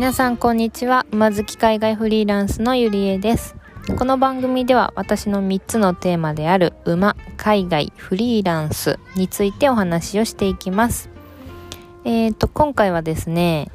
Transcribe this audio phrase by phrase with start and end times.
[0.00, 1.04] 皆さんこんにちは。
[1.12, 3.54] 馬好き海外フリーランスのゆりえです。
[3.98, 11.10] この番組では私の3つのテーマである馬海外フリーランスについてお話をしていきます。
[12.06, 13.70] えーと今回はですね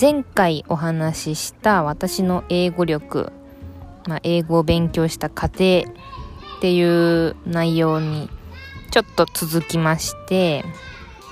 [0.00, 3.32] 前回お話しした私の英語力、
[4.06, 8.30] まあ、英語を勉強した過程っていう内容に
[8.92, 10.64] ちょっと続きまして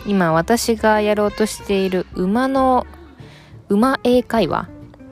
[0.05, 2.89] 今私がやろうとしている馬の
[3.73, 4.69] 馬英会話、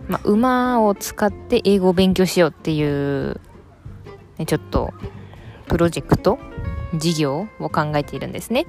[0.06, 3.40] まあ、馬を使って英語を勉強しようっていう、
[4.36, 4.92] ね、ちょっと
[5.66, 6.38] プロジェクト
[6.94, 8.66] 事業を考えているんですね。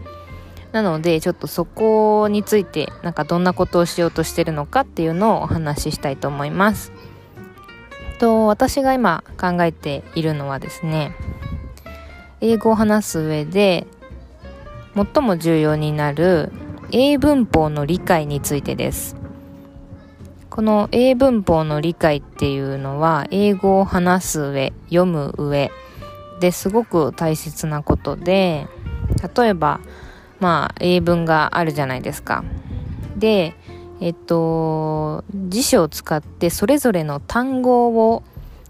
[0.72, 6.94] なのでちょっとそこについてなんかどんなことをしようとしてるのかっていうのをお話ししたいと思います。
[8.20, 11.16] と私が今考えているのはですね
[12.40, 13.88] 英語を話す上で
[14.96, 16.52] 最も重要になる
[16.92, 19.16] 英文法の理解についてです
[20.52, 25.72] この英文法の理解っていうのは英語を話す上読む上
[26.42, 28.68] ですごく大切なことで
[29.36, 29.80] 例えば
[30.42, 32.44] まあ英文があるじゃないですか。
[33.16, 33.56] で
[34.02, 38.22] えっと辞書を使ってそれぞれの単語を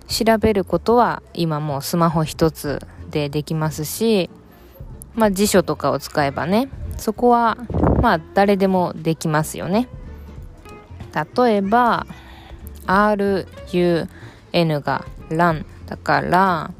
[0.08, 4.30] 調べることは今もうスマホ一つでできますし
[5.16, 7.58] まあ辞書とかを使えばねそこは
[8.04, 9.88] まあ誰でもできますよね。
[11.14, 12.06] 例えば
[12.86, 14.08] RUN
[14.82, 16.72] が run だから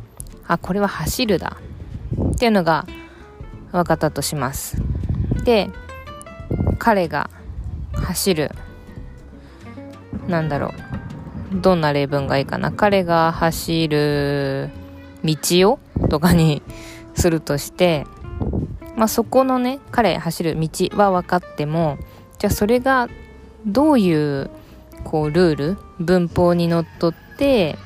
[0.48, 1.58] あこれは走るだ。
[2.36, 2.86] っていうのが
[3.72, 4.82] 分かったとします。
[5.44, 5.70] で
[6.80, 7.30] 彼が
[7.94, 8.52] 走る。
[10.28, 10.74] なんだろ
[11.54, 11.62] う。
[11.62, 12.72] どんな例文がいいかな。
[12.72, 14.70] 彼が走る
[15.24, 15.36] 道
[15.72, 15.80] を
[16.10, 16.62] とかに
[17.16, 18.06] するとして
[18.96, 21.98] まあそこのね彼走る道は分かっても
[22.40, 23.08] じゃあそれが
[23.66, 24.50] どういう
[25.04, 27.78] こうルール文法にのっとって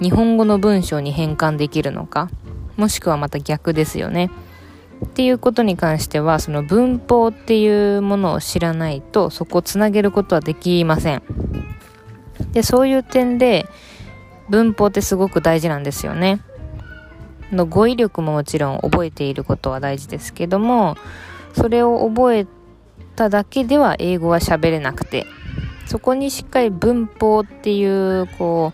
[0.00, 2.28] 日本語の文章に変換できるのか
[2.76, 4.30] もしくはまた逆ですよね。
[5.04, 11.22] っていうことに関してはその文法っていうものを知らないとそこをつなげることはできません。
[12.52, 13.66] でそういう点で
[14.48, 16.40] 文法ってすごく大事なんですよね。
[17.52, 20.96] の語彙力ももちろん覚えていることは大事ですけども
[21.54, 22.46] それを覚え
[23.16, 25.26] ただけでは英語は喋れなくて
[25.86, 28.72] そこにしっかり文法っていうこ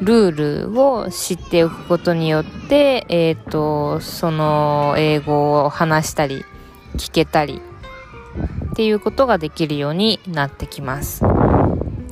[0.00, 6.44] うルールを知っておくことによってえっ、ー、とその英語を話したり
[6.96, 7.60] 聞けたり
[8.70, 11.24] っていうことができるようになってきます。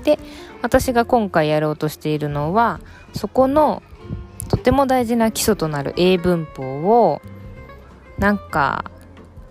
[0.03, 0.19] で
[0.63, 2.81] 私が今回やろうとしているのは
[3.15, 3.83] そこの
[4.49, 7.21] とても大事な基礎となる英文法を
[8.19, 8.85] なんか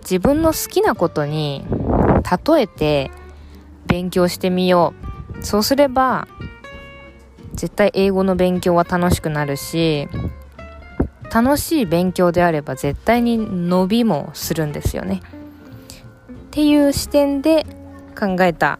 [0.00, 1.64] 自分の好きなことに
[2.22, 3.10] 例えて
[3.86, 4.94] 勉強してみよ
[5.38, 5.44] う。
[5.44, 6.26] そうすれば
[7.54, 10.08] 絶対英語の勉強は楽しくなるし
[11.32, 15.20] 楽しい勉強であれば絶対に伸びもするんですよね。
[16.30, 17.66] っていう視点で
[18.18, 18.78] 考えた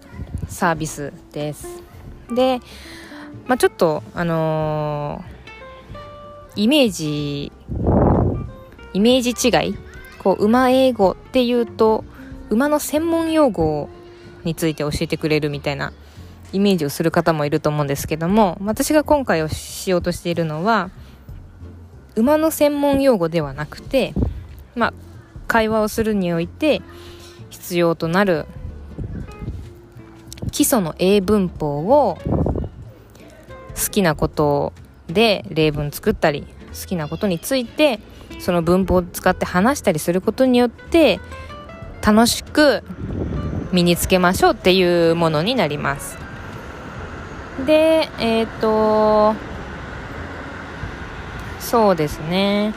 [0.49, 1.83] サービスです。
[2.35, 2.61] で、
[3.47, 7.53] まあ、ちょっとあのー、イメージ
[8.95, 9.77] イメージ違い。
[10.19, 12.05] こう馬英語っていうと
[12.51, 13.89] 馬の専門用語
[14.45, 15.93] について教えてくれるみたいな
[16.53, 20.91] イメージをする方もいると思うんですけども私が今回をしようとしているのは
[22.15, 24.15] 馬の専門用語ではなくて
[24.75, 24.95] まあ
[25.49, 26.83] 会話をするにおいて
[27.51, 28.47] 必要となる
[30.51, 32.19] 基礎の英文法を
[33.75, 34.73] 好きなこと
[35.09, 36.47] で例文作ったり
[36.81, 38.01] 好きなことについて
[38.39, 41.21] その文法を使って話したりすることによって
[42.07, 42.85] 楽しく
[43.73, 46.17] 身につけましょうっていうものになります。
[47.67, 49.35] でえっ、ー、と
[51.59, 52.75] そうですね。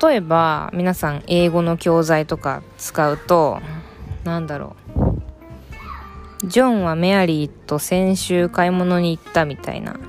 [0.00, 3.60] 例えば皆さん英語の教材とか使うと
[4.24, 4.74] なんだろ
[6.42, 6.48] う。
[6.48, 10.00] ジョンはメアリーと先週買い物に行ったみたいな。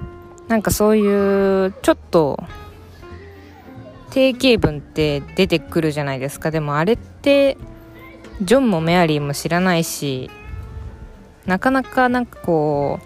[0.47, 2.41] なんかそういうちょっと
[4.13, 6.51] 定型文って出てくるじゃないですか。
[6.51, 7.57] でもあれって
[8.43, 10.29] ジョンもメアリーも知らないし
[11.47, 13.05] なかなかなんかこう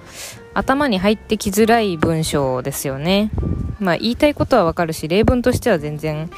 [0.54, 3.31] 頭に入ってきづらい文章ですよね。
[3.80, 6.30] まあ言いたいことはわかるし例文としては全然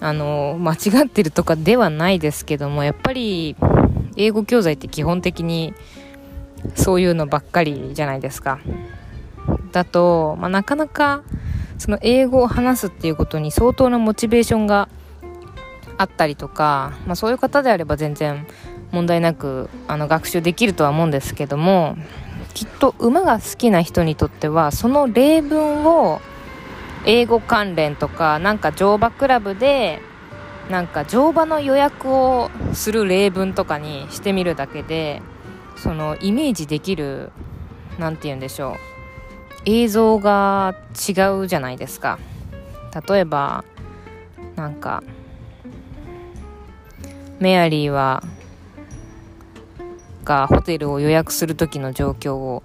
[0.00, 3.54] あの間違ってるとかではないですけどもやっぱり
[4.16, 5.74] 英語教材って基本的に
[6.74, 8.60] そういうのばっかりじゃないですか。
[9.72, 11.22] だと、まあ、なかなか
[11.78, 14.88] その英語を話すっていうことに相当なモチベーションが
[15.98, 18.46] あったりとか、まあ、そういう方であれば全然
[18.92, 21.96] 問題なくあの学習できるとは思うんですけども
[22.54, 26.20] きっと馬が好きな人にとってはその例文を
[27.04, 30.00] 英語関連とかなんか乗馬クラブで
[30.70, 35.20] なんか乗馬の予約をする例文とかにしてみるだけで
[35.76, 37.32] そのイメージできる
[37.98, 38.93] 何て言うんでしょう。
[39.66, 40.74] 映像が
[41.08, 42.18] 違うじゃないですか。
[43.08, 43.64] 例えば
[44.56, 45.02] なんか
[47.40, 48.22] メアリーは
[50.24, 52.62] がホテルを予約する時の状況を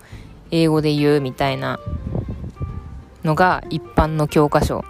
[0.52, 1.80] 英語で言うみたいな
[3.24, 4.86] のが一般の教科書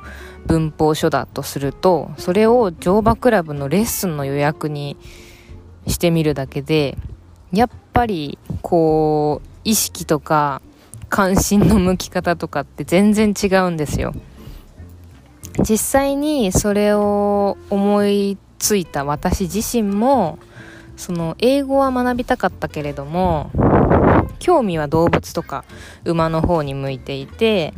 [0.45, 4.97] 文法書だとするとそれを乗馬クラブのレッスンの予約に
[5.87, 6.97] してみるだけで
[7.51, 10.61] やっぱりこう意識とか
[11.09, 14.13] 関心の向き方とかって全然違うんですよ。
[15.67, 20.39] 実際にそれを思いついた私自身も
[20.95, 23.51] その英語は学びたかったけれども
[24.39, 25.65] 興味は動物とか
[26.05, 27.73] 馬の方に向いていて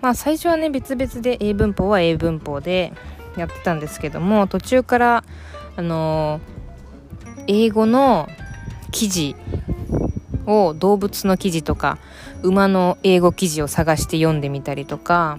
[0.00, 2.92] まあ最初はね別々で英文法は英文法で
[3.36, 5.24] やってたんですけども途中から
[5.76, 6.40] あの
[7.46, 8.28] 英語の
[8.90, 9.36] 記事
[10.46, 11.98] を動物の記事とか
[12.42, 15.38] 馬の英語記事を探して読んでみたりとか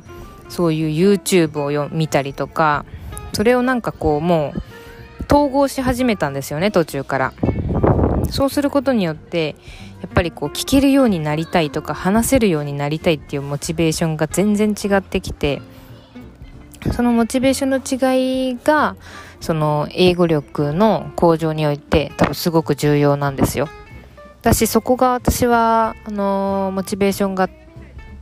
[0.49, 2.85] そういう YouTube を見たりとか
[3.33, 4.61] それをなんかこうもう
[5.33, 7.33] 統合し始めたんですよね途中から。
[8.29, 9.55] そうすることによって
[10.01, 15.61] やっぱりこう聞けるようになりたいとか話せるようになりたいっていうモチベーションが全然違ってきて
[16.93, 18.95] そのモチベーションの違いが
[19.39, 23.69] その英語力の向上において多分すごく重要なんですよ。
[24.47, 27.49] 私そこが私はあのモチベーションが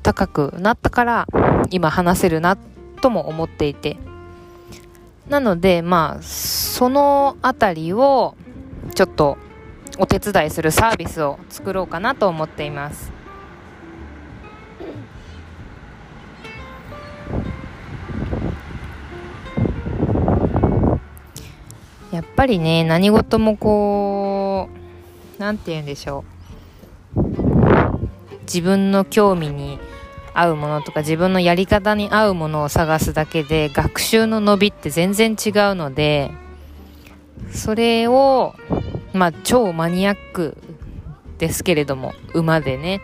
[0.02, 1.28] 高くなったから
[1.70, 2.58] 今話せるな
[3.00, 3.98] とも思っていて
[5.30, 8.36] なので、まあ、そのあたりを
[8.96, 9.38] ちょっと
[10.00, 13.14] お手伝いするサービスを作ろうかなと思っています。
[22.12, 24.05] やっぱりね、何事もこう
[25.38, 26.36] う、なんて言うんでしょう。
[28.42, 29.80] 自分の興味に
[30.34, 36.32] 合うものとか自分のやり方に合うものを探すだけで学習の伸びって全然違うので
[37.52, 38.54] それを
[39.14, 40.58] まあ超マニアック
[41.38, 43.02] ですけれども馬でね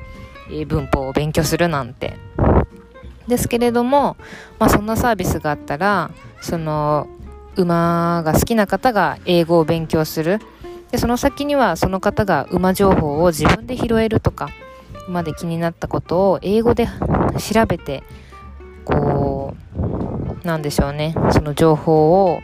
[0.68, 2.18] 文法を勉強するなんて
[3.28, 4.18] ですけれども、
[4.60, 6.12] まあ、そんなサービスがあったら
[6.42, 7.08] その
[7.56, 10.40] 馬が好きな方が英語を勉強する
[10.92, 14.50] でその先にはその方が馬情報を自分で拾えるとか
[15.08, 16.88] まで気になったことを英語で
[17.38, 18.04] 調べて
[18.86, 19.56] こ
[20.44, 21.16] うなんでしょうね。
[21.32, 22.42] その情報を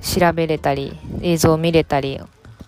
[0.00, 2.20] 調べれたり映像を見れたり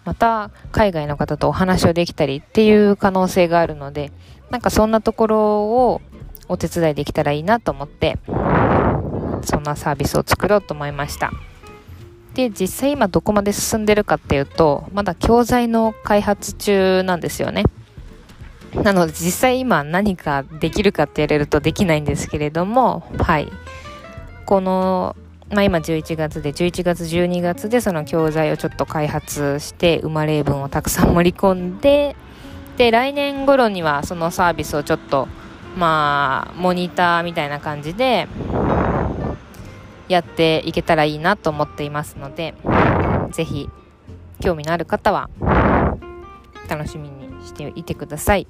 [0.05, 4.12] また海外の方とお話をできたりっていう可能性があるので
[4.50, 6.00] なんかそんなところを
[6.49, 8.19] お手伝いできたらいいなと思って
[9.43, 11.32] そんなサービスを作ろうと思いました。
[12.36, 17.64] で実際今どこまで進んでるかっていうとまだ教材の開発中なんですよね
[18.82, 23.50] なので実際今何かできるかって言われるとできないんですけれども、はい。
[24.44, 25.16] この、
[25.50, 32.16] まあ今11月で、11月12月でその教材をちょっと開発して、生まれ文をたくさん盛り込んで、
[32.76, 35.28] で、来年頃にはそのサービスをちょっと、
[35.76, 38.28] まあ、モニターみたいな感じで、
[40.08, 42.55] やっていけたらいいなと思っていますので、
[43.32, 43.70] 是非、
[44.41, 45.31] 興味のある方は、
[46.69, 48.46] 楽しみにしていてください。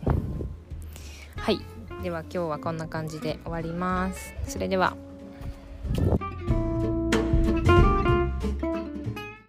[1.37, 1.61] はい。
[2.03, 4.35] では今日はこんな感じで終わります。
[4.47, 5.06] それでは。